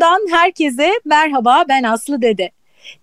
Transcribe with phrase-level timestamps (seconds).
[0.00, 2.50] Okulundan herkese merhaba ben Aslı Dede.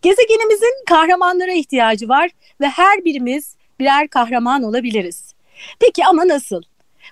[0.02, 2.30] Gezegenimizin kahramanlara ihtiyacı var
[2.62, 5.34] ve her birimiz birer kahraman olabiliriz.
[5.80, 6.62] Peki ama nasıl?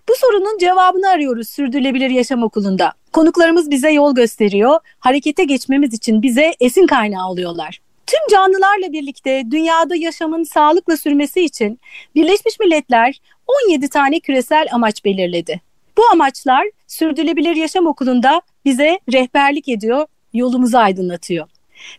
[0.10, 2.94] Bu sorunun cevabını arıyoruz Sürdürülebilir Yaşam Okulu'nda.
[3.14, 7.82] Konuklarımız bize yol gösteriyor, harekete geçmemiz için bize esin kaynağı oluyorlar.
[8.08, 11.80] Tüm canlılarla birlikte dünyada yaşamın sağlıkla sürmesi için
[12.16, 13.22] Birleşmiş Milletler
[13.67, 15.62] 17 tane küresel amaç belirledi.
[15.98, 21.48] Bu amaçlar Sürdürülebilir Yaşam Okulu'nda bize rehberlik ediyor, yolumuzu aydınlatıyor.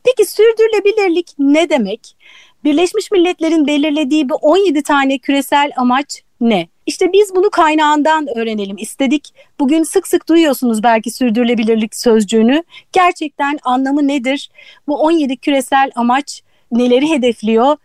[0.04, 2.16] Peki sürdürülebilirlik ne demek?
[2.64, 6.68] Birleşmiş Milletler'in belirlediği bu 17 tane küresel amaç ne?
[6.86, 9.34] İşte biz bunu kaynağından öğrenelim istedik.
[9.60, 12.62] Bugün sık sık duyuyorsunuz belki sürdürülebilirlik sözcüğünü.
[12.92, 14.50] Gerçekten anlamı nedir?
[14.88, 16.42] Bu 17 küresel amaç
[16.72, 17.76] neleri hedefliyor?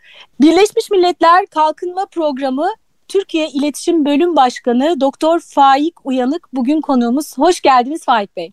[0.41, 2.67] Birleşmiş Milletler Kalkınma Programı
[3.11, 7.37] Türkiye İletişim Bölüm Başkanı Doktor Faik Uyanık bugün konuğumuz.
[7.37, 8.51] Hoş geldiniz Faik Bey.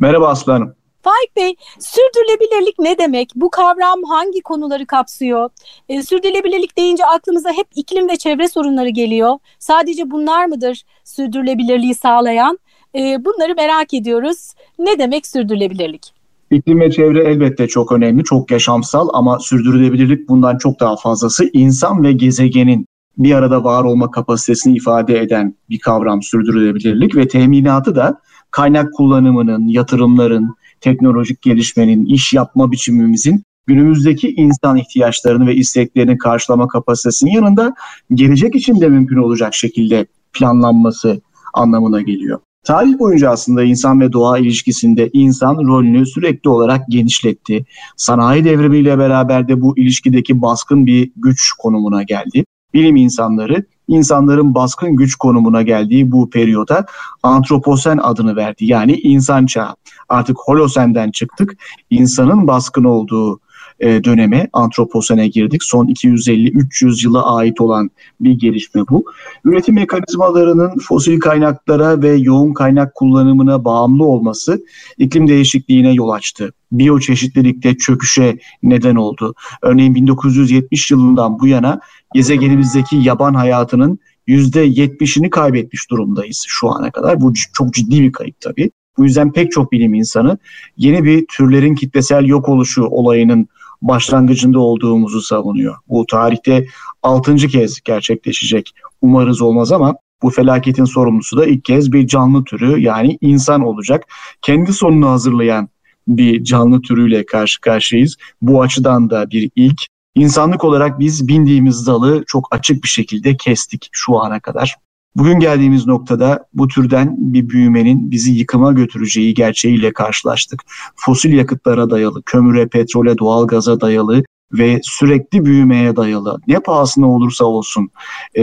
[0.00, 0.74] Merhaba Aslı Hanım.
[1.02, 3.32] Faik Bey, sürdürülebilirlik ne demek?
[3.34, 5.50] Bu kavram hangi konuları kapsıyor?
[5.88, 9.38] E, sürdürülebilirlik deyince aklımıza hep iklim ve çevre sorunları geliyor.
[9.58, 12.58] Sadece bunlar mıdır sürdürülebilirliği sağlayan?
[12.94, 14.54] E, bunları merak ediyoruz.
[14.78, 16.12] Ne demek sürdürülebilirlik?
[16.50, 21.50] İklim ve çevre elbette çok önemli, çok yaşamsal ama sürdürülebilirlik bundan çok daha fazlası.
[21.52, 22.86] İnsan ve gezegenin
[23.18, 28.20] bir arada var olma kapasitesini ifade eden bir kavram sürdürülebilirlik ve teminatı da
[28.50, 37.30] kaynak kullanımının, yatırımların, teknolojik gelişmenin, iş yapma biçimimizin günümüzdeki insan ihtiyaçlarını ve isteklerini karşılama kapasitesinin
[37.30, 37.74] yanında
[38.14, 41.20] gelecek için de mümkün olacak şekilde planlanması
[41.54, 42.40] anlamına geliyor.
[42.64, 47.64] Tarih boyunca aslında insan ve doğa ilişkisinde insan rolünü sürekli olarak genişletti.
[47.96, 54.96] Sanayi devrimiyle beraber de bu ilişkideki baskın bir güç konumuna geldi bilim insanları insanların baskın
[54.96, 56.86] güç konumuna geldiği bu periyoda
[57.22, 58.64] antroposen adını verdi.
[58.64, 59.76] Yani insan çağı.
[60.08, 61.56] Artık holosenden çıktık.
[61.90, 63.40] İnsanın baskın olduğu
[63.80, 65.62] e, döneme antroposene girdik.
[65.62, 67.90] Son 250-300 yıla ait olan
[68.20, 69.04] bir gelişme bu.
[69.44, 74.64] Üretim mekanizmalarının fosil kaynaklara ve yoğun kaynak kullanımına bağımlı olması
[74.98, 76.52] iklim değişikliğine yol açtı.
[76.72, 79.34] Biyoçeşitlilikte çöküşe neden oldu.
[79.62, 81.80] Örneğin 1970 yılından bu yana
[82.14, 83.98] gezegenimizdeki yaban hayatının
[84.28, 87.20] %70'ini kaybetmiş durumdayız şu ana kadar.
[87.20, 88.70] Bu çok ciddi bir kayıp tabii.
[88.98, 90.38] Bu yüzden pek çok bilim insanı
[90.76, 93.48] yeni bir türlerin kitlesel yok oluşu olayının
[93.88, 95.76] başlangıcında olduğumuzu savunuyor.
[95.88, 96.66] Bu tarihte
[97.02, 97.36] 6.
[97.36, 98.74] kez gerçekleşecek.
[99.02, 104.04] Umarız olmaz ama bu felaketin sorumlusu da ilk kez bir canlı türü yani insan olacak.
[104.42, 105.68] Kendi sonunu hazırlayan
[106.08, 108.16] bir canlı türüyle karşı karşıyayız.
[108.42, 109.82] Bu açıdan da bir ilk.
[110.14, 114.76] İnsanlık olarak biz bindiğimiz dalı çok açık bir şekilde kestik şu ana kadar.
[115.16, 120.62] Bugün geldiğimiz noktada bu türden bir büyümenin bizi yıkıma götüreceği gerçeğiyle karşılaştık.
[120.96, 127.90] Fosil yakıtlara dayalı, kömüre, petrole, doğalgaza dayalı ve sürekli büyümeye dayalı ne pahasına olursa olsun
[128.36, 128.42] e,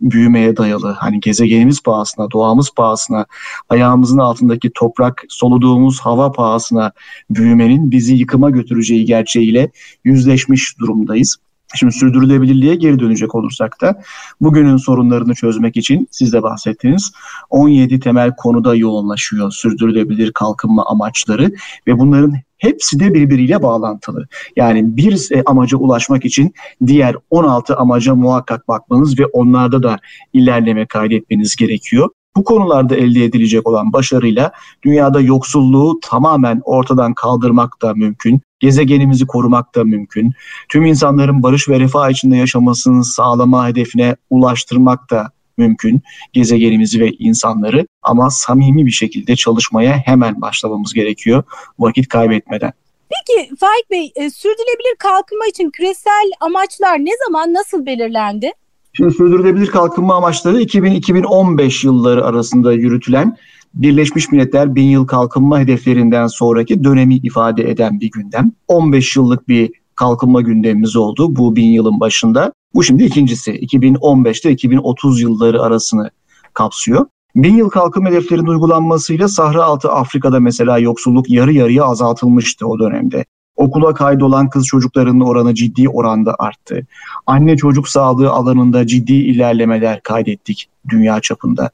[0.00, 3.26] büyümeye dayalı hani gezegenimiz pahasına doğamız pahasına
[3.68, 6.92] ayağımızın altındaki toprak soluduğumuz hava pahasına
[7.30, 9.70] büyümenin bizi yıkıma götüreceği gerçeğiyle
[10.04, 11.36] yüzleşmiş durumdayız.
[11.74, 14.02] Şimdi sürdürülebilirliğe geri dönecek olursak da
[14.40, 17.12] bugünün sorunlarını çözmek için siz de bahsettiniz
[17.50, 21.50] 17 temel konuda yoğunlaşıyor sürdürülebilir kalkınma amaçları
[21.86, 24.26] ve bunların hepsi de birbiriyle bağlantılı.
[24.56, 26.54] Yani bir e, amaca ulaşmak için
[26.86, 29.98] diğer 16 amaca muhakkak bakmanız ve onlarda da
[30.32, 32.10] ilerleme kaydetmeniz gerekiyor.
[32.36, 34.52] Bu konularda elde edilecek olan başarıyla
[34.82, 38.40] dünyada yoksulluğu tamamen ortadan kaldırmak da mümkün.
[38.60, 40.32] Gezegenimizi korumak da mümkün.
[40.68, 46.02] Tüm insanların barış ve refah içinde yaşamasını sağlama hedefine ulaştırmak da mümkün
[46.32, 51.42] gezegenimizi ve insanları ama samimi bir şekilde çalışmaya hemen başlamamız gerekiyor
[51.78, 52.72] vakit kaybetmeden.
[53.08, 58.52] Peki Faik Bey, e, sürdürülebilir kalkınma için küresel amaçlar ne zaman nasıl belirlendi?
[58.96, 63.36] Şimdi sürdürülebilir kalkınma amaçları 2000-2015 yılları arasında yürütülen
[63.74, 68.52] Birleşmiş Milletler Bin Yıl Kalkınma Hedeflerinden sonraki dönemi ifade eden bir gündem.
[68.68, 72.52] 15 yıllık bir kalkınma gündemimiz oldu bu bin yılın başında.
[72.74, 76.10] Bu şimdi ikincisi 2015'te 2030 yılları arasını
[76.52, 77.06] kapsıyor.
[77.36, 83.24] Bin yıl kalkınma hedeflerinin uygulanmasıyla Sahra Altı Afrika'da mesela yoksulluk yarı yarıya azaltılmıştı o dönemde.
[83.56, 86.86] Okula kaydolan kız çocuklarının oranı ciddi oranda arttı.
[87.26, 91.70] Anne çocuk sağlığı alanında ciddi ilerlemeler kaydettik dünya çapında.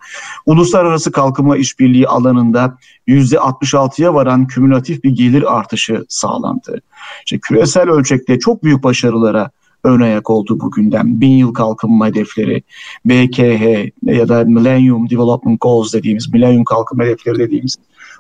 [0.47, 2.79] Uluslararası kalkınma işbirliği alanında
[3.09, 6.83] %66'ya varan kümülatif bir gelir artışı sağlandı.
[7.27, 9.51] İşte küresel ölçekte çok büyük başarılara
[9.85, 11.21] ön ayak oldu bugünden.
[11.21, 12.63] Bin yıl kalkınma hedefleri,
[13.05, 17.77] BKH ya da Millennium Development Goals dediğimiz, Millennium kalkınma hedefleri dediğimiz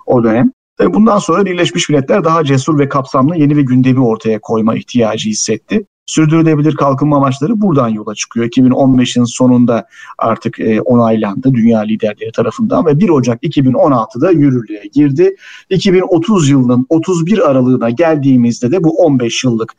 [0.06, 0.52] o dönem.
[0.88, 5.86] Bundan sonra Birleşmiş Milletler daha cesur ve kapsamlı yeni bir gündemi ortaya koyma ihtiyacı hissetti.
[6.06, 8.46] Sürdürülebilir kalkınma amaçları buradan yola çıkıyor.
[8.46, 9.86] 2015'in sonunda
[10.18, 15.36] artık e, onaylandı dünya liderleri tarafından ve 1 Ocak 2016'da yürürlüğe girdi.
[15.70, 19.72] 2030 yılının 31 aralığına geldiğimizde de bu 15 yıllık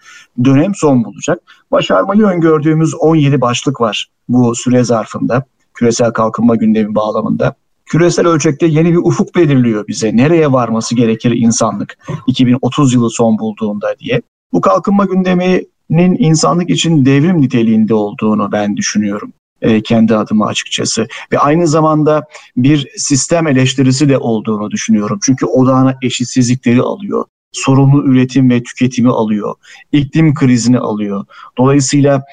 [0.44, 1.40] dönem son bulacak.
[1.72, 5.44] Başarmayı öngördüğümüz 17 başlık var bu süre zarfında
[5.74, 7.56] küresel kalkınma gündemi bağlamında.
[7.92, 10.18] Küresel ölçekte yeni bir ufuk belirliyor bize.
[10.18, 11.98] Nereye varması gerekir insanlık
[12.28, 14.22] 2030 yılı son bulduğunda diye.
[14.54, 21.08] Bu kalkınma gündemi nin insanlık için devrim niteliğinde olduğunu ben düşünüyorum e, kendi adıma açıkçası.
[21.32, 22.24] Ve aynı zamanda
[22.58, 25.20] bir sistem eleştirisi de olduğunu düşünüyorum.
[25.24, 27.26] Çünkü odağına eşitsizlikleri alıyor.
[27.52, 29.56] Sorumlu üretim ve tüketimi alıyor.
[29.92, 31.26] iklim krizini alıyor.
[31.58, 32.24] Dolayısıyla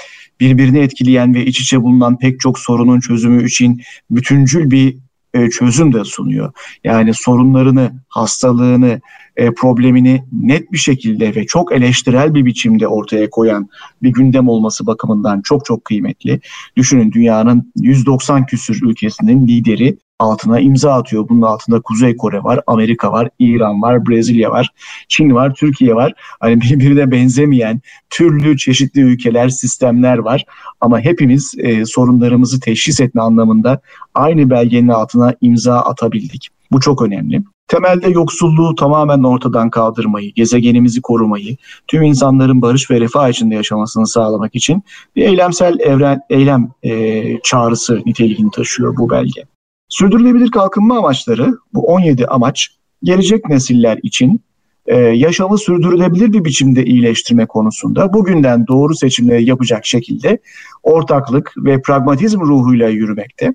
[0.40, 5.92] birbirini etkileyen ve iç içe bulunan pek çok sorunun çözümü için bütüncül bir e, çözüm
[5.92, 6.52] de sunuyor.
[6.84, 9.00] Yani sorunlarını, hastalığını,
[9.36, 13.68] e, problemini net bir şekilde ve çok eleştirel bir biçimde ortaya koyan
[14.02, 16.40] bir gündem olması bakımından çok çok kıymetli.
[16.76, 21.28] Düşünün dünyanın 190 küsür ülkesinin lideri altına imza atıyor.
[21.28, 24.72] Bunun altında Kuzey Kore var, Amerika var, İran var, Brezilya var,
[25.08, 26.12] Çin var, Türkiye var.
[26.40, 27.80] Hani birbirine benzemeyen
[28.10, 30.44] türlü çeşitli ülkeler, sistemler var.
[30.80, 33.80] Ama hepimiz e, sorunlarımızı teşhis etme anlamında
[34.14, 36.48] aynı belgenin altına imza atabildik.
[36.72, 37.42] Bu çok önemli.
[37.68, 41.56] Temelde yoksulluğu tamamen ortadan kaldırmayı, gezegenimizi korumayı,
[41.86, 44.82] tüm insanların barış ve refah içinde yaşamasını sağlamak için
[45.16, 49.44] bir eylemsel evren eylem e, çağrısı niteliğini taşıyor bu belge.
[49.88, 52.68] Sürdürülebilir kalkınma amaçları, bu 17 amaç
[53.02, 54.40] gelecek nesiller için
[54.86, 60.38] e, yaşamı sürdürülebilir bir biçimde iyileştirme konusunda bugünden doğru seçimleri yapacak şekilde
[60.82, 63.54] ortaklık ve pragmatizm ruhuyla yürümekte.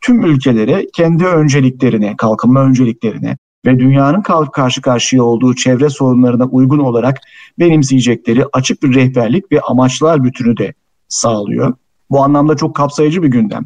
[0.00, 3.36] Tüm ülkelere kendi önceliklerine, kalkınma önceliklerine
[3.66, 7.20] ve dünyanın karşı karşıya olduğu çevre sorunlarına uygun olarak
[7.58, 10.74] benimseyecekleri açık bir rehberlik ve amaçlar bütünü de
[11.08, 11.74] sağlıyor.
[12.12, 13.64] Bu anlamda çok kapsayıcı bir gündem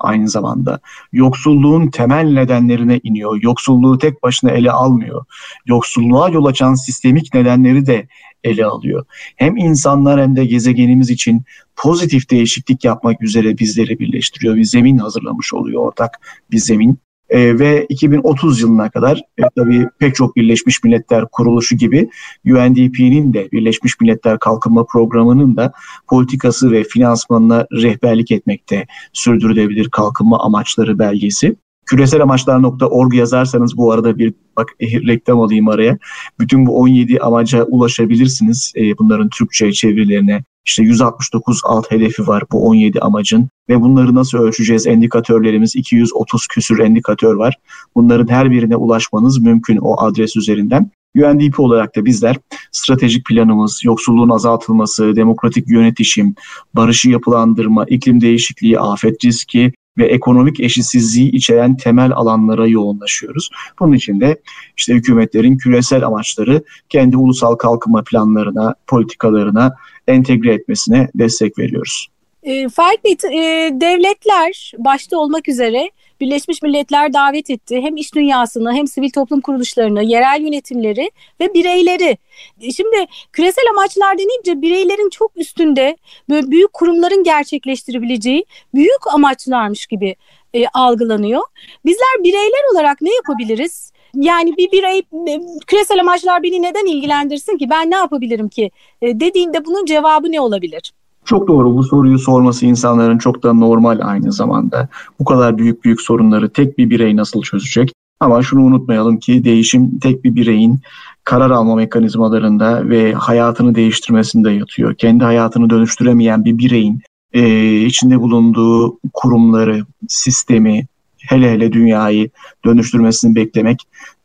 [0.00, 0.80] aynı zamanda.
[1.12, 3.38] Yoksulluğun temel nedenlerine iniyor.
[3.42, 5.24] Yoksulluğu tek başına ele almıyor.
[5.66, 8.08] Yoksulluğa yol açan sistemik nedenleri de
[8.44, 9.04] ele alıyor.
[9.36, 11.42] Hem insanlar hem de gezegenimiz için
[11.76, 14.56] pozitif değişiklik yapmak üzere bizleri birleştiriyor.
[14.56, 16.20] Bir zemin hazırlamış oluyor ortak
[16.50, 16.98] bir zemin.
[17.30, 22.10] E, ve 2030 yılına kadar e, tabii pek çok Birleşmiş Milletler kuruluşu gibi
[22.46, 25.72] UNDP'nin de Birleşmiş Milletler Kalkınma Programı'nın da
[26.08, 31.56] politikası ve finansmanına rehberlik etmekte sürdürülebilir kalkınma amaçları belgesi.
[31.86, 35.98] Küresel amaçlar.org yazarsanız bu arada bir bak reklam alayım araya.
[36.40, 38.72] Bütün bu 17 amaca ulaşabilirsiniz.
[38.76, 44.38] E, bunların Türkçe çevirilerine işte 169 alt hedefi var bu 17 amacın ve bunları nasıl
[44.38, 44.86] ölçeceğiz?
[44.86, 47.54] Endikatörlerimiz 230 küsür endikatör var.
[47.94, 50.90] Bunların her birine ulaşmanız mümkün o adres üzerinden.
[51.16, 52.36] UNDP olarak da bizler
[52.72, 56.34] stratejik planımız, yoksulluğun azaltılması, demokratik yönetişim,
[56.74, 63.50] barışı yapılandırma, iklim değişikliği, afet riski, ve ekonomik eşitsizliği içeren temel alanlara yoğunlaşıyoruz.
[63.80, 64.40] Bunun için de
[64.76, 69.74] işte hükümetlerin küresel amaçları kendi ulusal kalkınma planlarına, politikalarına
[70.08, 72.08] entegre etmesine destek veriyoruz.
[72.46, 77.80] E, Faik Bey, e, devletler başta olmak üzere Birleşmiş Milletler davet etti.
[77.80, 81.10] Hem iş dünyasını hem sivil toplum kuruluşlarını, yerel yönetimleri
[81.40, 82.18] ve bireyleri.
[82.60, 85.96] E, şimdi küresel amaçlar denince bireylerin çok üstünde
[86.30, 90.16] böyle büyük kurumların gerçekleştirebileceği büyük amaçlarmış gibi
[90.54, 91.42] e, algılanıyor.
[91.84, 93.92] Bizler bireyler olarak ne yapabiliriz?
[94.14, 98.70] Yani bir birey e, küresel amaçlar beni neden ilgilendirsin ki ben ne yapabilirim ki
[99.02, 100.92] e, dediğinde bunun cevabı ne olabilir?
[101.26, 104.88] Çok doğru bu soruyu sorması insanların çok da normal aynı zamanda.
[105.20, 107.92] Bu kadar büyük büyük sorunları tek bir birey nasıl çözecek?
[108.20, 110.80] Ama şunu unutmayalım ki değişim tek bir bireyin
[111.24, 114.94] karar alma mekanizmalarında ve hayatını değiştirmesinde yatıyor.
[114.94, 117.02] Kendi hayatını dönüştüremeyen bir bireyin
[117.32, 120.86] e, içinde bulunduğu kurumları, sistemi,
[121.18, 122.30] hele hele dünyayı
[122.64, 123.78] dönüştürmesini beklemek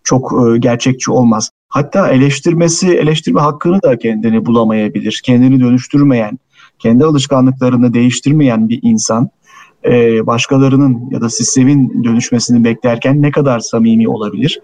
[0.03, 1.49] çok e, gerçekçi olmaz.
[1.69, 5.21] Hatta eleştirmesi, eleştirme hakkını da kendini bulamayabilir.
[5.23, 6.39] Kendini dönüştürmeyen,
[6.81, 9.29] kendi alışkanlıklarını değiştirmeyen bir insan
[9.85, 14.61] e, başkalarının ya da sistemin dönüşmesini beklerken ne kadar samimi olabilir?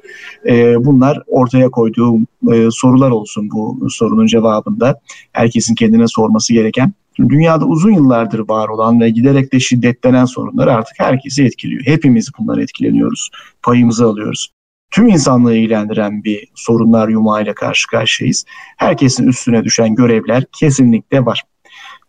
[0.48, 5.00] E, bunlar ortaya koyduğum e, sorular olsun bu sorunun cevabında.
[5.32, 6.94] Herkesin kendine sorması gereken.
[7.20, 11.82] Dünyada uzun yıllardır var olan ve giderek de şiddetlenen sorunlar artık herkesi etkiliyor.
[11.86, 13.30] Hepimiz bunları etkileniyoruz,
[13.64, 14.52] payımızı alıyoruz.
[14.92, 18.46] Tüm insanlığı ilgilendiren bir sorunlar yumağıyla karşı karşıyayız.
[18.78, 21.44] Herkesin üstüne düşen görevler kesinlikle var.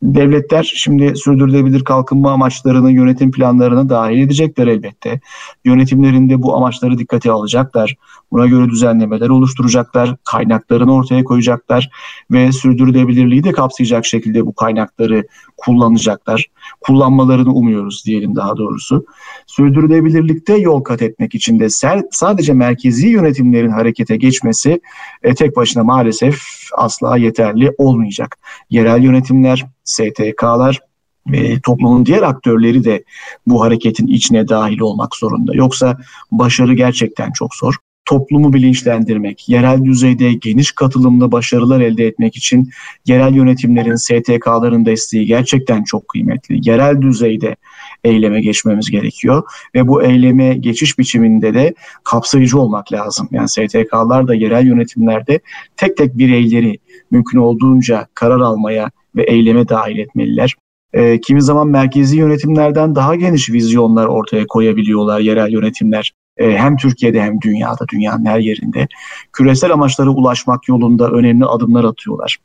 [0.03, 5.21] Devletler şimdi sürdürülebilir kalkınma amaçlarını yönetim planlarına dahil edecekler elbette.
[5.65, 7.97] Yönetimlerinde bu amaçları dikkate alacaklar.
[8.33, 11.91] Buna göre düzenlemeler oluşturacaklar, kaynaklarını ortaya koyacaklar
[12.31, 15.25] ve sürdürülebilirliği de kapsayacak şekilde bu kaynakları
[15.57, 16.47] kullanacaklar.
[16.81, 19.05] Kullanmalarını umuyoruz diyelim daha doğrusu.
[19.47, 21.69] Sürdürülebilirlikte yol kat etmek için de
[22.11, 24.81] sadece merkezi yönetimlerin harekete geçmesi
[25.23, 26.43] e, tek başına maalesef
[26.77, 28.39] asla yeterli olmayacak.
[28.71, 30.81] Yerel yönetimler, STK'lar
[31.27, 33.05] ve toplumun diğer aktörleri de
[33.47, 35.55] bu hareketin içine dahil olmak zorunda.
[35.55, 35.99] Yoksa
[36.33, 37.75] başarı gerçekten çok zor
[38.09, 42.71] toplumu bilinçlendirmek, yerel düzeyde geniş katılımlı başarılar elde etmek için
[43.07, 46.69] yerel yönetimlerin, STK'ların desteği gerçekten çok kıymetli.
[46.69, 47.57] Yerel düzeyde
[48.05, 49.43] eyleme geçmemiz gerekiyor
[49.75, 51.75] ve bu eyleme geçiş biçiminde de
[52.05, 53.29] kapsayıcı olmak lazım.
[53.31, 55.41] Yani STK'lar da yerel yönetimlerde
[55.77, 56.79] tek tek bireyleri
[57.11, 60.55] mümkün olduğunca karar almaya ve eyleme dahil etmeliler.
[60.93, 66.13] E, kimi zaman merkezi yönetimlerden daha geniş vizyonlar ortaya koyabiliyorlar yerel yönetimler.
[66.39, 68.89] E, hem Türkiye'de hem dünyada, dünyanın her yerinde
[69.33, 72.37] küresel amaçlara ulaşmak yolunda önemli adımlar atıyorlar.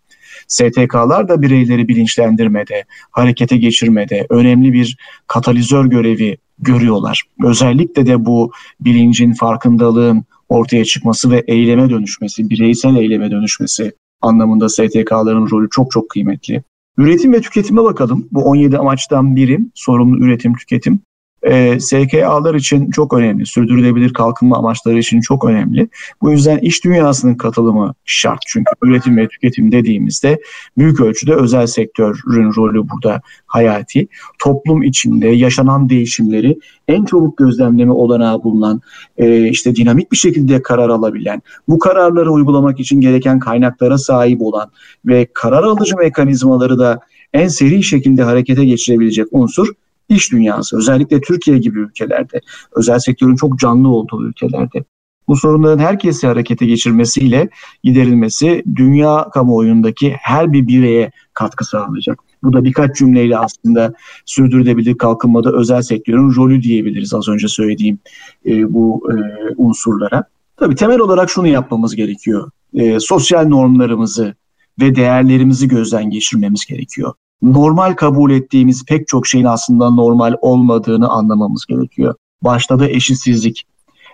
[0.48, 4.98] STK'lar da bireyleri bilinçlendirmede, harekete geçirmede önemli bir
[5.28, 7.24] katalizör görevi görüyorlar.
[7.44, 15.50] Özellikle de bu bilincin, farkındalığın ortaya çıkması ve eyleme dönüşmesi, bireysel eyleme dönüşmesi anlamında STK'ların
[15.50, 16.64] rolü çok çok kıymetli.
[16.98, 18.28] Üretim ve tüketime bakalım.
[18.32, 21.00] Bu 17 amaçtan biri sorumlu üretim, tüketim
[21.44, 23.46] e, ee, SKA'lar için çok önemli.
[23.46, 25.88] Sürdürülebilir kalkınma amaçları için çok önemli.
[26.22, 28.40] Bu yüzden iş dünyasının katılımı şart.
[28.48, 30.40] Çünkü üretim ve tüketim dediğimizde
[30.78, 34.08] büyük ölçüde özel sektörün rolü burada hayati.
[34.40, 38.82] Toplum içinde yaşanan değişimleri en çabuk gözlemleme olanağı bulunan,
[39.18, 44.72] e, işte dinamik bir şekilde karar alabilen, bu kararları uygulamak için gereken kaynaklara sahip olan
[45.06, 47.00] ve karar alıcı mekanizmaları da
[47.34, 49.68] en seri şekilde harekete geçirebilecek unsur
[50.10, 52.42] iş dünyası özellikle Türkiye gibi ülkelerde
[52.76, 54.84] özel sektörün çok canlı olduğu ülkelerde
[55.28, 57.50] bu sorunların herkesi harekete geçirmesiyle
[57.84, 62.20] giderilmesi dünya kamuoyundaki her bir bireye katkı sağlayacak.
[62.44, 63.94] Bu da birkaç cümleyle aslında
[64.26, 68.00] sürdürülebilir kalkınmada özel sektörün rolü diyebiliriz az önce söylediğim
[68.46, 69.16] e, bu e,
[69.58, 70.24] unsurlara.
[70.58, 72.52] Tabii temel olarak şunu yapmamız gerekiyor.
[72.74, 74.36] E, sosyal normlarımızı
[74.82, 81.66] ve değerlerimizi gözden geçirmemiz gerekiyor normal kabul ettiğimiz pek çok şeyin aslında normal olmadığını anlamamız
[81.66, 82.16] gerekiyor.
[82.42, 83.64] Başta da eşitsizlik.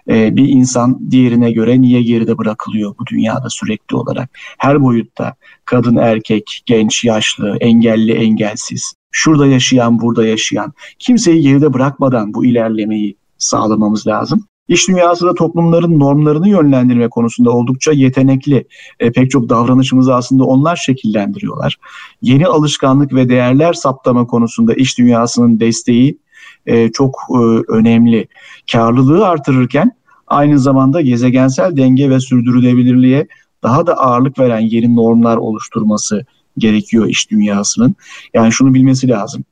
[0.10, 4.30] Ee, bir insan diğerine göre niye geride bırakılıyor bu dünyada sürekli olarak?
[4.58, 12.34] Her boyutta kadın, erkek, genç, yaşlı, engelli, engelsiz, şurada yaşayan, burada yaşayan kimseyi geride bırakmadan
[12.34, 14.49] bu ilerlemeyi sağlamamız lazım.
[14.70, 18.68] İş dünyası da toplumların normlarını yönlendirme konusunda oldukça yetenekli.
[19.00, 21.78] E, pek çok davranışımızı aslında onlar şekillendiriyorlar.
[22.22, 26.18] Yeni alışkanlık ve değerler saptama konusunda iş dünyasının desteği
[26.66, 28.28] e, çok e, önemli.
[28.72, 29.92] Karlılığı artırırken
[30.28, 33.28] aynı zamanda gezegensel denge ve sürdürülebilirliğe
[33.64, 36.26] daha da ağırlık veren yeni normlar oluşturması
[36.58, 37.96] gerekiyor iş dünyasının.
[38.34, 39.44] Yani şunu bilmesi lazım.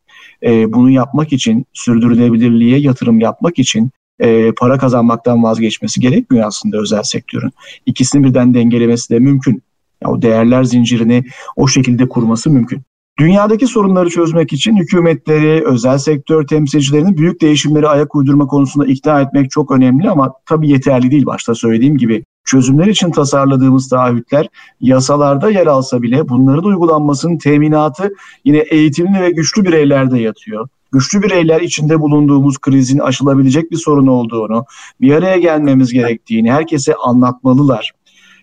[0.43, 7.03] E, bunu yapmak için, sürdürülebilirliğe yatırım yapmak için e, para kazanmaktan vazgeçmesi gerekmiyor aslında özel
[7.03, 7.51] sektörün.
[7.85, 9.63] İkisini birden dengelemesi de mümkün.
[10.03, 11.23] Ya o değerler zincirini
[11.55, 12.81] o şekilde kurması mümkün.
[13.19, 19.51] Dünyadaki sorunları çözmek için hükümetleri, özel sektör temsilcilerini büyük değişimleri ayak uydurma konusunda ikna etmek
[19.51, 22.23] çok önemli ama tabii yeterli değil başta söylediğim gibi.
[22.45, 24.47] Çözümler için tasarladığımız taahhütler
[24.81, 28.13] yasalarda yer alsa bile bunların uygulanmasının teminatı
[28.45, 30.67] yine eğitimli ve güçlü bireylerde yatıyor
[30.97, 34.65] güçlü bireyler içinde bulunduğumuz krizin aşılabilecek bir sorun olduğunu,
[35.01, 37.91] bir araya gelmemiz gerektiğini herkese anlatmalılar.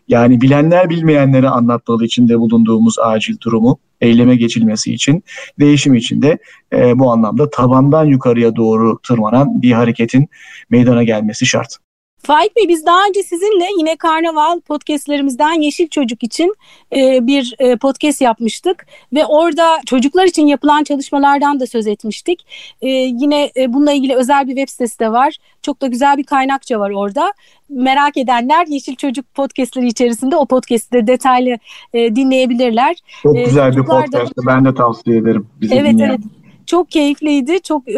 [0.08, 5.24] Yani bilenler bilmeyenlere anlatmalı içinde bulunduğumuz acil durumu eyleme geçilmesi için,
[5.60, 6.38] değişim için de
[6.72, 10.28] e, bu anlamda tabandan yukarıya doğru tırmanan bir hareketin
[10.70, 11.76] meydana gelmesi şart.
[12.26, 16.54] Faik Bey biz daha önce sizinle yine Karnaval podcastlerimizden Yeşil Çocuk için
[16.96, 22.46] e, bir e, podcast yapmıştık ve orada çocuklar için yapılan çalışmalardan da söz etmiştik.
[22.82, 25.36] E, yine e, bununla ilgili özel bir web sitesi de var.
[25.62, 27.32] Çok da güzel bir kaynakça var orada.
[27.68, 31.58] Merak edenler Yeşil Çocuk podcastleri içerisinde o podcast'i de detaylı
[31.94, 32.96] e, dinleyebilirler.
[33.22, 34.36] Çok e, güzel bir podcast.
[34.36, 34.46] Da...
[34.46, 35.46] Ben de tavsiye ederim.
[35.60, 36.08] Bizi evet dinleyen.
[36.08, 36.43] evet.
[36.66, 37.60] Çok keyifliydi.
[37.62, 37.94] Çok e,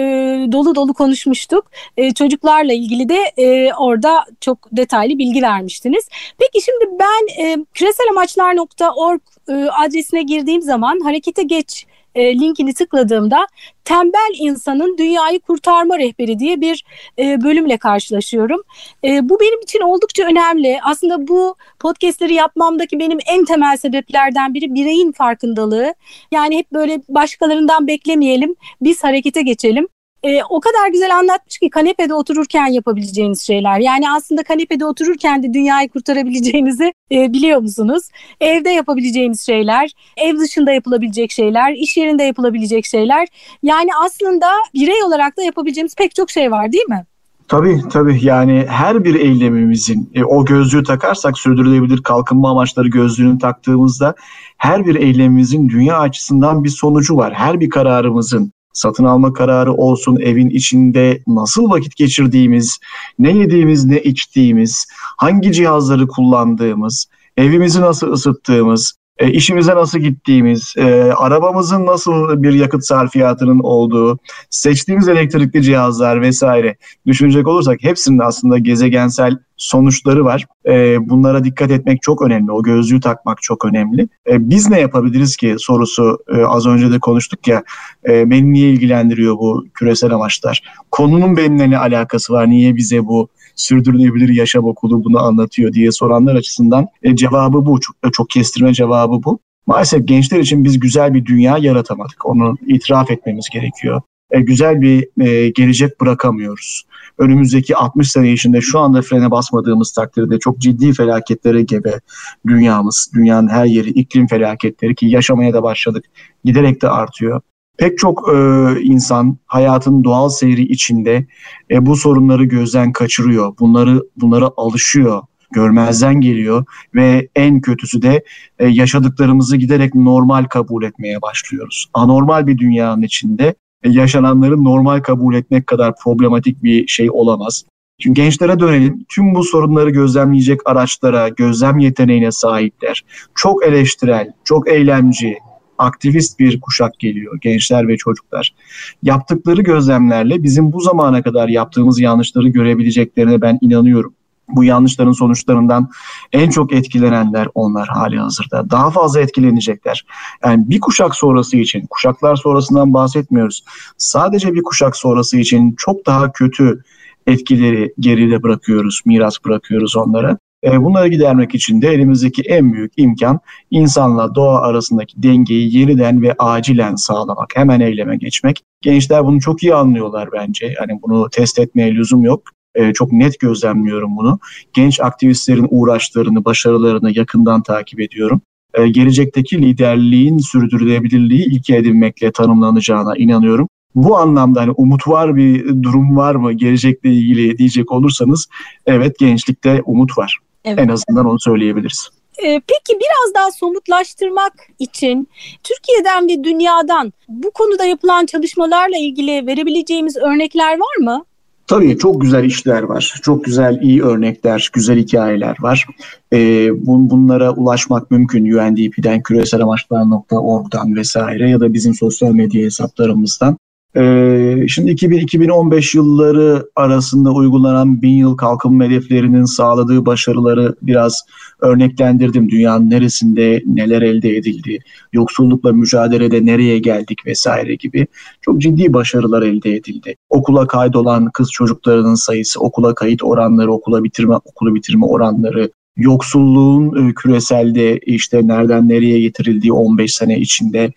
[0.52, 1.70] dolu dolu konuşmuştuk.
[1.96, 6.08] E, çocuklarla ilgili de e, orada çok detaylı bilgi vermiştiniz.
[6.38, 13.46] Peki şimdi ben e, küreselamaçlar.org e, adresine girdiğim zaman harekete geç e, linkini tıkladığımda
[13.84, 16.84] tembel insanın dünyayı kurtarma rehberi diye bir
[17.18, 18.62] e, bölümle karşılaşıyorum.
[19.04, 20.78] E, bu benim için oldukça önemli.
[20.82, 25.94] Aslında bu podcastleri yapmamdaki benim en temel sebeplerden biri bireyin farkındalığı.
[26.32, 29.88] Yani hep böyle başkalarından beklemeyelim, biz harekete geçelim
[30.26, 33.78] e, o kadar güzel anlatmış ki kanepede otururken yapabileceğiniz şeyler.
[33.78, 38.02] Yani aslında kanepede otururken de dünyayı kurtarabileceğinizi e, biliyor musunuz?
[38.40, 43.28] Evde yapabileceğiniz şeyler, ev dışında yapılabilecek şeyler, iş yerinde yapılabilecek şeyler.
[43.62, 47.06] Yani aslında birey olarak da yapabileceğimiz pek çok şey var değil mi?
[47.48, 54.14] Tabii tabii yani her bir eylemimizin e, o gözlüğü takarsak sürdürülebilir kalkınma amaçları gözlüğünü taktığımızda
[54.56, 57.34] her bir eylemimizin dünya açısından bir sonucu var.
[57.34, 62.78] Her bir kararımızın satın alma kararı olsun, evin içinde nasıl vakit geçirdiğimiz,
[63.18, 67.06] ne yediğimiz, ne içtiğimiz, hangi cihazları kullandığımız,
[67.36, 74.18] evimizi nasıl ısıttığımız, e, işimize nasıl gittiğimiz, e, arabamızın nasıl bir yakıt sarfiyatının olduğu,
[74.50, 80.46] seçtiğimiz elektrikli cihazlar vesaire düşünecek olursak hepsinin aslında gezegensel sonuçları var.
[80.66, 82.52] E, bunlara dikkat etmek çok önemli.
[82.52, 84.08] O gözlüğü takmak çok önemli.
[84.30, 87.62] E, biz ne yapabiliriz ki sorusu e, az önce de konuştuk ya.
[88.08, 90.62] E, beni niye ilgilendiriyor bu küresel amaçlar?
[90.90, 92.50] Konunun benimle ne alakası var?
[92.50, 97.80] Niye bize bu sürdürülebilir yaşam okulu bunu anlatıyor diye soranlar açısından e, cevabı bu.
[97.80, 99.38] Çok, çok kestirme cevabı bu.
[99.66, 102.26] Maalesef gençler için biz güzel bir dünya yaratamadık.
[102.26, 104.00] Onu itiraf etmemiz gerekiyor.
[104.30, 106.84] E, güzel bir e, gelecek bırakamıyoruz.
[107.18, 112.00] Önümüzdeki 60 sene içinde şu anda frene basmadığımız takdirde çok ciddi felaketlere gebe
[112.46, 116.04] dünyamız, dünyanın her yeri, iklim felaketleri ki yaşamaya da başladık.
[116.44, 117.40] Giderek de artıyor.
[117.78, 118.36] Pek çok e,
[118.82, 121.26] insan hayatın doğal seyri içinde
[121.70, 123.54] e, bu sorunları gözden kaçırıyor.
[123.58, 126.64] Bunları bunlara alışıyor görmezden geliyor
[126.94, 128.24] ve en kötüsü de
[128.58, 131.86] e, yaşadıklarımızı giderek normal kabul etmeye başlıyoruz.
[131.94, 137.64] Anormal bir dünyanın içinde e, yaşananları normal kabul etmek kadar problematik bir şey olamaz.
[137.98, 139.04] Şimdi gençlere dönelim.
[139.08, 143.04] Tüm bu sorunları gözlemleyecek araçlara, gözlem yeteneğine sahipler.
[143.34, 145.38] Çok eleştirel, çok eylemci,
[145.78, 147.38] aktivist bir kuşak geliyor.
[147.40, 148.54] Gençler ve çocuklar.
[149.02, 154.14] Yaptıkları gözlemlerle bizim bu zamana kadar yaptığımız yanlışları görebileceklerine ben inanıyorum
[154.48, 155.88] bu yanlışların sonuçlarından
[156.32, 158.70] en çok etkilenenler onlar hali hazırda.
[158.70, 160.06] Daha fazla etkilenecekler.
[160.44, 163.64] Yani bir kuşak sonrası için, kuşaklar sonrasından bahsetmiyoruz.
[163.98, 166.82] Sadece bir kuşak sonrası için çok daha kötü
[167.26, 170.38] etkileri geride bırakıyoruz, miras bırakıyoruz onlara.
[170.64, 173.40] E, bunları gidermek için de elimizdeki en büyük imkan
[173.70, 177.52] insanla doğa arasındaki dengeyi yeniden ve acilen sağlamak.
[177.54, 178.62] Hemen eyleme geçmek.
[178.82, 180.74] Gençler bunu çok iyi anlıyorlar bence.
[180.80, 182.42] Yani bunu test etmeye lüzum yok.
[182.74, 184.38] E, çok net gözlemliyorum bunu.
[184.72, 188.40] Genç aktivistlerin uğraşlarını, başarılarını yakından takip ediyorum.
[188.74, 193.68] E, gelecekteki liderliğin sürdürülebilirliği ilke edinmekle tanımlanacağına inanıyorum.
[193.94, 198.48] Bu anlamda hani umut var bir durum var mı gelecekle ilgili diyecek olursanız
[198.86, 200.38] evet gençlikte umut var.
[200.66, 200.78] Evet.
[200.78, 202.08] En azından onu söyleyebiliriz.
[202.38, 205.28] Ee, peki biraz daha somutlaştırmak için
[205.64, 211.24] Türkiye'den ve dünyadan bu konuda yapılan çalışmalarla ilgili verebileceğimiz örnekler var mı?
[211.66, 213.14] Tabii çok güzel işler var.
[213.22, 215.86] Çok güzel iyi örnekler, güzel hikayeler var.
[216.32, 223.56] Ee, bun, bunlara ulaşmak mümkün UNDP'den, küreselamaçlar.org'dan vesaire ya da bizim sosyal medya hesaplarımızdan.
[223.96, 231.22] Ee, şimdi 2000-2015 yılları arasında uygulanan bin yıl kalkınma hedeflerinin sağladığı başarıları biraz
[231.60, 232.50] örneklendirdim.
[232.50, 234.78] Dünyanın neresinde neler elde edildi,
[235.12, 238.06] yoksullukla mücadelede nereye geldik vesaire gibi
[238.40, 240.16] çok ciddi başarılar elde edildi.
[240.30, 247.14] Okula kaydolan kız çocuklarının sayısı, okula kayıt oranları, okula bitirme okulu bitirme oranları, yoksulluğun e,
[247.14, 250.92] küreselde işte nereden nereye getirildiği 15 sene içinde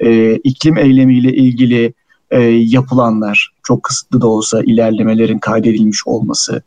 [0.00, 1.92] e, iklim eylemiyle ilgili
[2.32, 6.62] e, yapılanlar, çok kısıtlı da olsa ilerlemelerin kaydedilmiş olması,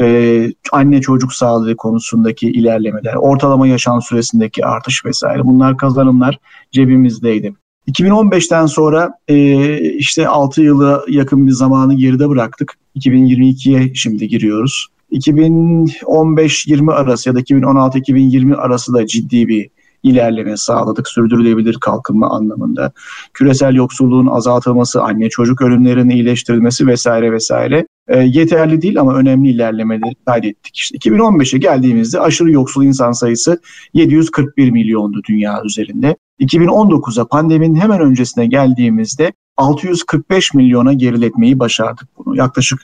[0.00, 6.38] e, anne çocuk sağlığı konusundaki ilerlemeler, ortalama yaşam süresindeki artış vesaire bunlar kazanımlar
[6.70, 7.54] cebimizdeydi.
[7.88, 12.74] 2015'ten sonra e, işte 6 yılı yakın bir zamanı geride bıraktık.
[12.96, 14.86] 2022'ye şimdi giriyoruz.
[15.12, 19.70] 2015-20 arası ya da 2016-2020 arası da ciddi bir
[20.02, 22.92] ilerleme sağladık sürdürülebilir kalkınma anlamında.
[23.34, 30.14] Küresel yoksulluğun azaltılması, anne çocuk ölümlerinin iyileştirilmesi vesaire vesaire e, yeterli değil ama önemli ilerlemeleri
[30.26, 30.76] kaydettik.
[30.76, 33.60] İşte 2015'e geldiğimizde aşırı yoksul insan sayısı
[33.94, 36.16] 741 milyondu dünya üzerinde.
[36.40, 42.36] 2019'a pandeminin hemen öncesine geldiğimizde 645 milyona geriletmeyi başardık bunu.
[42.36, 42.80] Yaklaşık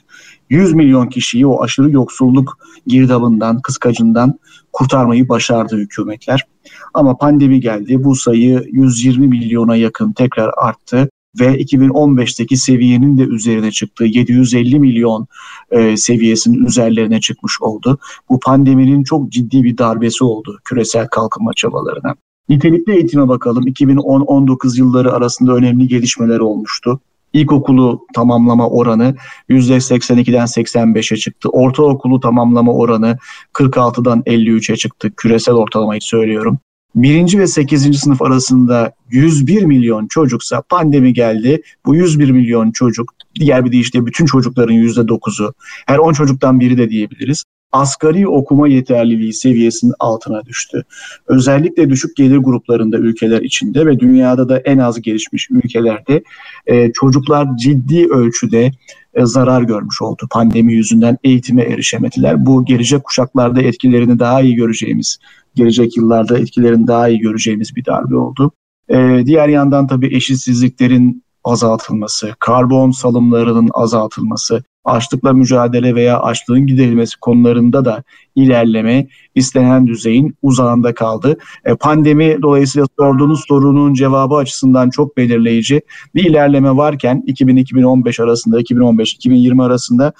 [0.49, 4.39] 100 milyon kişiyi o aşırı yoksulluk girdabından, kıskacından
[4.73, 6.45] kurtarmayı başardı hükümetler.
[6.93, 8.03] Ama pandemi geldi.
[8.03, 14.05] Bu sayı 120 milyona yakın tekrar arttı ve 2015'teki seviyenin de üzerine çıktı.
[14.05, 15.27] 750 milyon
[15.71, 17.97] e, seviyesinin üzerlerine çıkmış oldu.
[18.29, 22.15] Bu pandeminin çok ciddi bir darbesi oldu küresel kalkınma çabalarına.
[22.49, 23.67] Nitelikli eğitime bakalım.
[23.67, 26.99] 2010-19 yılları arasında önemli gelişmeler olmuştu.
[27.33, 29.15] İlkokulu tamamlama oranı
[29.49, 31.49] %82'den 85'e çıktı.
[31.49, 33.17] Ortaokulu tamamlama oranı
[33.53, 35.11] 46'dan 53'e çıktı.
[35.17, 36.59] Küresel ortalamayı söylüyorum.
[36.95, 41.61] Birinci ve sekizinci sınıf arasında 101 milyon çocuksa pandemi geldi.
[41.85, 45.53] Bu 101 milyon çocuk diğer bir deyişle bütün çocukların %9'u
[45.85, 50.83] her 10 çocuktan biri de diyebiliriz asgari okuma yeterliliği seviyesinin altına düştü.
[51.27, 56.23] Özellikle düşük gelir gruplarında ülkeler içinde ve dünyada da en az gelişmiş ülkelerde
[56.67, 58.71] e, çocuklar ciddi ölçüde
[59.13, 60.27] e, zarar görmüş oldu.
[60.31, 62.45] Pandemi yüzünden eğitime erişemediler.
[62.45, 65.17] Bu gelecek kuşaklarda etkilerini daha iyi göreceğimiz,
[65.55, 68.51] gelecek yıllarda etkilerini daha iyi göreceğimiz bir darbe oldu.
[68.89, 77.85] E, diğer yandan tabii eşitsizliklerin azaltılması, karbon salımlarının azaltılması, açlıkla mücadele veya açlığın giderilmesi konularında
[77.85, 78.03] da
[78.35, 81.37] ilerleme istenen düzeyin uzağında kaldı.
[81.65, 85.81] E, pandemi dolayısıyla sorduğunuz sorunun cevabı açısından çok belirleyici
[86.15, 90.13] bir ilerleme varken 2000-2015 arasında, 2015-2020 arasında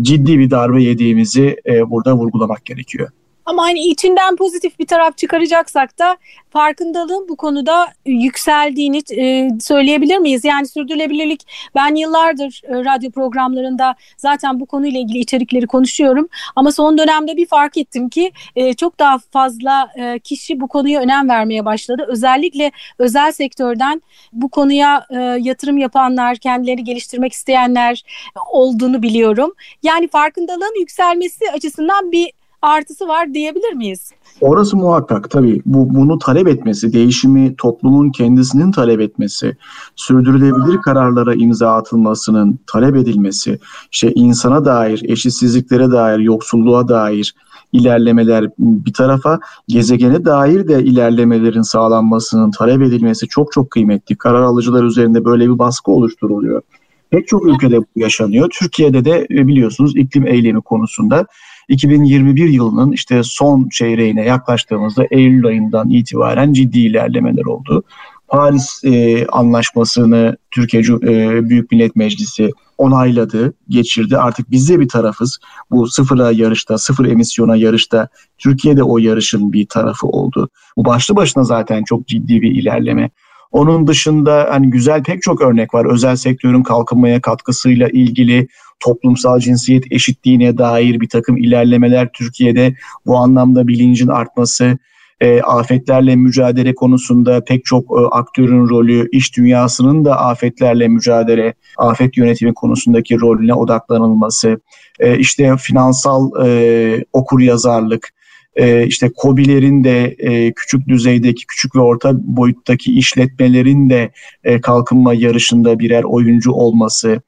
[0.00, 3.08] ciddi bir darbe yediğimizi e, burada vurgulamak gerekiyor.
[3.46, 6.16] Ama hani içinden pozitif bir taraf çıkaracaksak da
[6.50, 10.44] farkındalığın bu konuda yükseldiğini e, söyleyebilir miyiz?
[10.44, 16.28] Yani sürdürülebilirlik ben yıllardır e, radyo programlarında zaten bu konuyla ilgili içerikleri konuşuyorum.
[16.56, 21.00] Ama son dönemde bir fark ettim ki e, çok daha fazla e, kişi bu konuya
[21.00, 22.04] önem vermeye başladı.
[22.08, 28.04] Özellikle özel sektörden bu konuya e, yatırım yapanlar, kendileri geliştirmek isteyenler
[28.50, 29.54] olduğunu biliyorum.
[29.82, 32.32] Yani farkındalığın yükselmesi açısından bir
[32.66, 34.12] artısı var diyebilir miyiz?
[34.40, 35.62] Orası muhakkak tabii.
[35.66, 39.56] Bu, bunu talep etmesi, değişimi toplumun kendisinin talep etmesi,
[39.96, 43.58] sürdürülebilir kararlara imza atılmasının talep edilmesi,
[43.92, 47.34] işte insana dair, eşitsizliklere dair, yoksulluğa dair
[47.72, 54.16] ilerlemeler bir tarafa, gezegene dair de ilerlemelerin sağlanmasının talep edilmesi çok çok kıymetli.
[54.16, 56.62] Karar alıcılar üzerinde böyle bir baskı oluşturuluyor.
[57.10, 58.50] Pek çok ülkede bu yaşanıyor.
[58.60, 61.26] Türkiye'de de e, biliyorsunuz iklim eylemi konusunda
[61.68, 67.82] 2021 yılının işte son çeyreğine yaklaştığımızda Eylül ayından itibaren ciddi ilerlemeler oldu.
[68.28, 74.18] Paris e, Anlaşması'nı Türkiye e, Büyük Millet Meclisi onayladı, geçirdi.
[74.18, 75.38] Artık biz de bir tarafız.
[75.70, 80.48] Bu sıfıra yarışta, sıfır emisyona yarışta Türkiye de o yarışın bir tarafı oldu.
[80.76, 83.10] Bu başlı başına zaten çok ciddi bir ilerleme.
[83.52, 85.92] Onun dışında hani güzel pek çok örnek var.
[85.92, 88.48] Özel sektörün kalkınmaya katkısıyla ilgili
[88.80, 92.74] toplumsal cinsiyet eşitliğine dair bir takım ilerlemeler Türkiye'de
[93.06, 94.78] bu anlamda bilincin artması,
[95.20, 102.16] e, afetlerle mücadele konusunda pek çok e, aktörün rolü, iş dünyasının da afetlerle mücadele, afet
[102.16, 104.60] yönetimi konusundaki rolüne odaklanılması,
[105.00, 108.16] e, işte finansal e, okur yazarlık,
[108.56, 114.10] e, işte COBİ'lerin de e, küçük düzeydeki, küçük ve orta boyuttaki işletmelerin de
[114.44, 117.20] e, kalkınma yarışında birer oyuncu olması,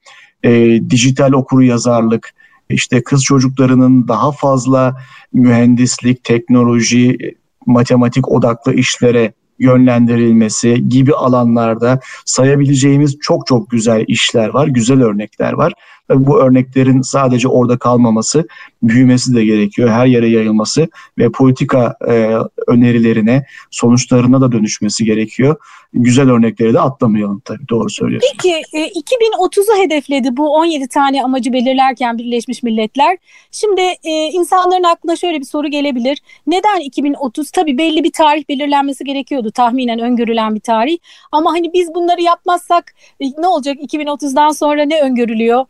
[0.43, 2.33] e, dijital okuru yazarlık,
[2.69, 4.97] işte kız çocuklarının daha fazla
[5.33, 7.17] mühendislik, teknoloji,
[7.65, 15.73] matematik odaklı işlere yönlendirilmesi gibi alanlarda sayabileceğimiz çok çok güzel işler var, güzel örnekler var.
[16.07, 18.47] Tabii bu örneklerin sadece orada kalmaması,
[18.83, 19.89] büyümesi de gerekiyor.
[19.89, 20.87] Her yere yayılması
[21.17, 22.35] ve politika e,
[22.67, 25.55] önerilerine, sonuçlarına da dönüşmesi gerekiyor.
[25.93, 27.67] Güzel örnekleri de atlamayalım tabii.
[27.69, 28.29] Doğru söylüyorsun.
[28.33, 33.17] Peki e, 2030'u hedefledi bu 17 tane amacı belirlerken Birleşmiş Milletler.
[33.51, 36.21] Şimdi e, insanların aklına şöyle bir soru gelebilir.
[36.47, 37.51] Neden 2030?
[37.51, 39.51] Tabii belli bir tarih belirlenmesi gerekiyordu.
[39.51, 40.97] Tahminen öngörülen bir tarih.
[41.31, 45.65] Ama hani biz bunları yapmazsak e, ne olacak 2030'dan sonra ne öngörülüyor?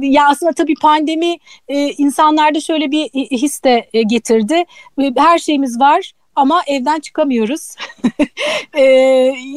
[0.00, 1.36] Ya aslında tabii pandemi
[1.68, 4.64] e, insanlarda şöyle bir his de e, getirdi.
[5.16, 7.74] Her şeyimiz var ama evden çıkamıyoruz.
[8.74, 8.82] e,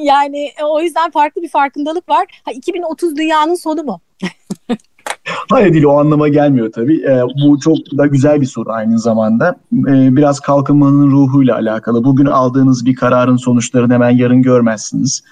[0.03, 2.25] yani o yüzden farklı bir farkındalık var.
[2.45, 4.01] Ha, 2030 dünyanın sonu mu?
[5.49, 7.03] Hayır değil o anlama gelmiyor tabii.
[7.03, 9.55] E, bu çok da güzel bir soru aynı zamanda.
[9.73, 12.03] E, biraz kalkınmanın ruhuyla alakalı.
[12.03, 15.23] Bugün aldığınız bir kararın sonuçlarını hemen yarın görmezsiniz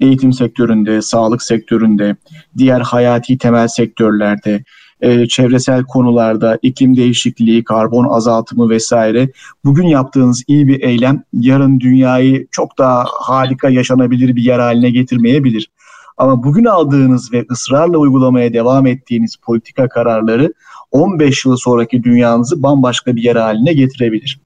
[0.00, 2.16] eğitim sektöründe, sağlık sektöründe,
[2.58, 4.64] diğer hayati temel sektörlerde,
[5.00, 9.28] e, çevresel konularda, iklim değişikliği, karbon azaltımı vesaire
[9.64, 15.70] bugün yaptığınız iyi bir eylem yarın dünyayı çok daha harika yaşanabilir bir yer haline getirmeyebilir.
[16.16, 20.52] Ama bugün aldığınız ve ısrarla uygulamaya devam ettiğiniz politika kararları
[20.90, 24.40] 15 yıl sonraki dünyanızı bambaşka bir yer haline getirebilir.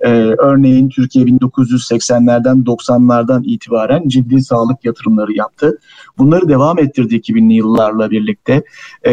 [0.00, 5.78] Ee, örneğin Türkiye 1980'lerden 90'lardan itibaren ciddi sağlık yatırımları yaptı.
[6.18, 8.62] Bunları devam ettirdi 2000'li yıllarla birlikte.
[9.02, 9.12] Ee,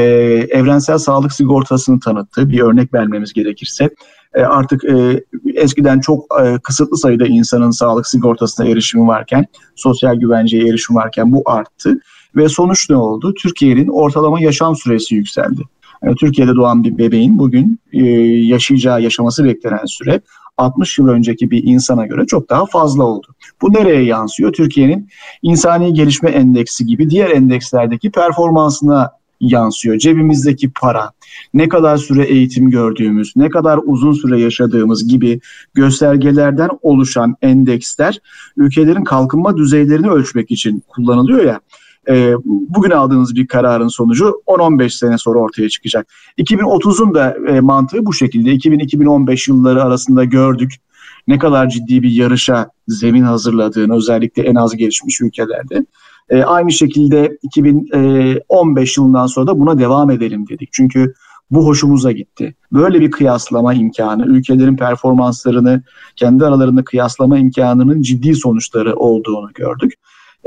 [0.50, 2.50] evrensel sağlık sigortasını tanıttı.
[2.50, 3.90] Bir örnek vermemiz gerekirse.
[4.34, 5.24] Ee, artık e,
[5.56, 9.46] eskiden çok e, kısıtlı sayıda insanın sağlık sigortasına erişimi varken,
[9.76, 12.00] sosyal güvenceye erişim varken bu arttı.
[12.36, 13.34] Ve sonuç ne oldu?
[13.34, 15.62] Türkiye'nin ortalama yaşam süresi yükseldi.
[16.20, 18.06] Türkiye'de doğan bir bebeğin bugün e,
[18.46, 20.22] yaşayacağı, yaşaması beklenen süre
[20.58, 23.28] 60 yıl önceki bir insana göre çok daha fazla oldu.
[23.62, 24.54] Bu nereye yansıyor?
[24.54, 25.10] Türkiye'nin
[25.42, 29.98] insani gelişme endeksi gibi diğer endekslerdeki performansına yansıyor.
[29.98, 31.12] Cebimizdeki para,
[31.54, 35.40] ne kadar süre eğitim gördüğümüz, ne kadar uzun süre yaşadığımız gibi
[35.74, 38.20] göstergelerden oluşan endeksler
[38.58, 41.60] ülkelerin kalkınma düzeylerini ölçmek için kullanılıyor ya
[42.10, 46.08] e, bugün aldığınız bir kararın sonucu 10-15 sene sonra ortaya çıkacak.
[46.38, 48.56] 2030'un da e, mantığı bu şekilde.
[48.56, 50.74] 2000-2015 yılları arasında gördük
[51.28, 55.86] ne kadar ciddi bir yarışa zemin hazırladığını özellikle en az gelişmiş ülkelerde.
[56.30, 60.70] E, aynı şekilde 2015 yılından sonra da buna devam edelim dedik.
[60.72, 61.14] Çünkü
[61.52, 62.56] bu hoşumuza gitti.
[62.72, 65.84] Böyle bir kıyaslama imkanı, ülkelerin performanslarını
[66.16, 69.94] kendi aralarında kıyaslama imkanının ciddi sonuçları olduğunu gördük.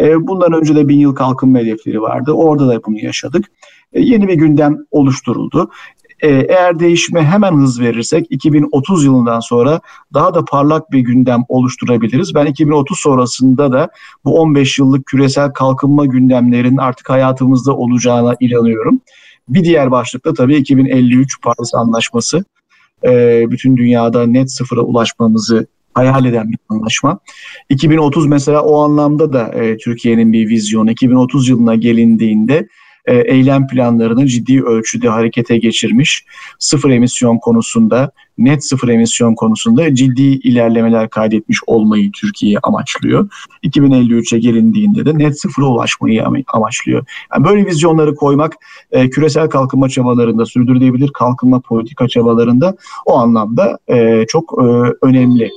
[0.00, 2.32] E, bundan önce de bin yıl kalkınma hedefleri vardı.
[2.32, 3.44] Orada da bunu yaşadık.
[3.92, 5.70] E, yeni bir gündem oluşturuldu.
[6.22, 9.80] E, eğer değişime hemen hız verirsek 2030 yılından sonra
[10.14, 12.34] daha da parlak bir gündem oluşturabiliriz.
[12.34, 13.88] Ben 2030 sonrasında da
[14.24, 19.00] bu 15 yıllık küresel kalkınma gündemlerinin artık hayatımızda olacağına inanıyorum.
[19.48, 22.44] Bir diğer başlıkta tabii 2053 Paris Anlaşması.
[23.50, 27.18] Bütün dünyada net sıfıra ulaşmamızı hayal eden bir anlaşma.
[27.68, 30.90] 2030 mesela o anlamda da e, Türkiye'nin bir vizyonu.
[30.90, 32.68] 2030 yılına gelindiğinde
[33.06, 36.24] e, eylem planlarını ciddi ölçüde harekete geçirmiş.
[36.58, 43.28] Sıfır emisyon konusunda, net sıfır emisyon konusunda ciddi ilerlemeler kaydetmiş olmayı Türkiye amaçlıyor.
[43.64, 47.04] 2053'e gelindiğinde de net sıfıra ulaşmayı amaçlıyor.
[47.34, 48.52] Yani böyle vizyonları koymak
[48.92, 52.76] e, küresel kalkınma çabalarında, sürdürülebilir kalkınma politika çabalarında
[53.06, 54.64] o anlamda e, çok e,
[55.06, 55.50] önemli.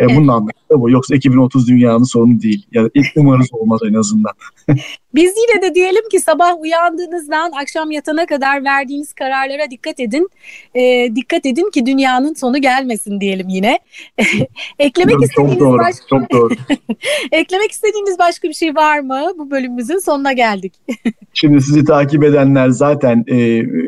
[0.00, 0.18] E, evet.
[0.18, 0.90] Anlamı da bu.
[0.90, 2.66] Yoksa 2030 dünyanın sorunu değil.
[2.72, 4.32] Yani ilk numarası olmaz en azından.
[5.14, 10.28] Biz yine de diyelim ki sabah uyandığınızdan akşam yatana kadar verdiğiniz kararlara dikkat edin.
[10.74, 13.78] E, dikkat edin ki dünyanın sonu gelmesin diyelim yine.
[14.78, 16.06] Eklemek çok istediğiniz doğru, başka...
[16.08, 16.54] çok doğru.
[17.32, 19.32] Eklemek istediğiniz başka bir şey var mı?
[19.38, 20.74] Bu bölümümüzün sonuna geldik.
[21.34, 23.36] Şimdi sizi takip edenler zaten e,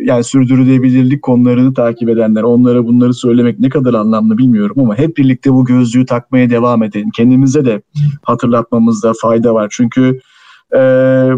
[0.03, 5.53] yani sürdürülebilirlik konularını takip edenler onlara bunları söylemek ne kadar anlamlı bilmiyorum ama hep birlikte
[5.53, 7.11] bu gözlüğü takmaya devam edelim.
[7.11, 7.82] Kendimize de
[8.22, 9.68] hatırlatmamızda fayda var.
[9.70, 10.20] Çünkü
[10.74, 10.78] e,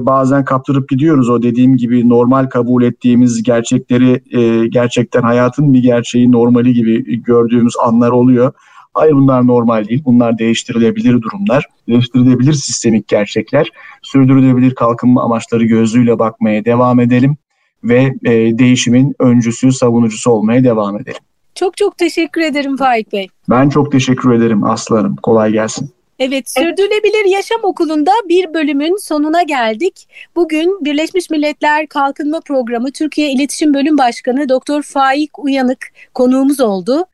[0.07, 6.33] bazen kaptırıp gidiyoruz o dediğim gibi normal kabul ettiğimiz gerçekleri e, gerçekten hayatın bir gerçeği
[6.33, 8.53] normali gibi gördüğümüz anlar oluyor.
[8.94, 10.03] Hayır bunlar normal değil.
[10.05, 11.66] Bunlar değiştirilebilir durumlar.
[11.88, 13.68] Değiştirilebilir sistemik gerçekler.
[14.03, 17.37] Sürdürülebilir kalkınma amaçları gözüyle bakmaya devam edelim
[17.85, 21.20] ve e, değişimin öncüsü, savunucusu olmaya devam edelim.
[21.55, 23.29] Çok çok teşekkür ederim Faik Bey.
[23.51, 25.17] Ben çok teşekkür ederim Aslanım.
[25.17, 25.90] Kolay gelsin.
[26.19, 30.09] Evet, Sürdürülebilir Yaşam Okulu'nda bir bölümün sonuna geldik.
[30.37, 37.05] Bugün Birleşmiş Milletler Kalkınma Programı Türkiye İletişim Bölüm Başkanı Doktor Faik Uyanık konuğumuz oldu.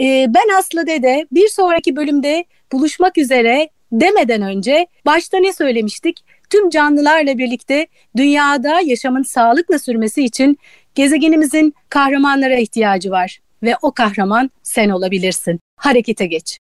[0.00, 6.24] Ee, ben Aslı Dede bir sonraki bölümde buluşmak üzere demeden önce başta ne söylemiştik?
[6.50, 10.58] Tüm canlılarla birlikte dünyada yaşamın sağlıkla sürmesi için
[10.94, 15.60] gezegenimizin kahramanlara ihtiyacı var ve o kahraman sen olabilirsin.
[15.76, 16.58] Harekete geç.